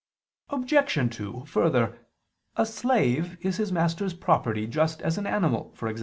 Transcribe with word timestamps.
Obj. 0.49 1.15
2: 1.15 1.45
Further, 1.45 1.99
a 2.55 2.65
slave 2.65 3.37
is 3.45 3.57
his 3.57 3.71
master's 3.71 4.15
property, 4.15 4.65
just 4.65 4.99
as 5.03 5.19
an 5.19 5.27
animal, 5.27 5.77
e.g. 5.87 5.99